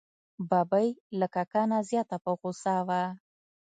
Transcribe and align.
ببۍ 0.49 0.87
له 1.19 1.27
کاکا 1.33 1.63
نه 1.71 1.79
زیاته 1.89 2.17
په 2.23 2.31
غوسه 2.39 2.75
وه. 2.87 3.01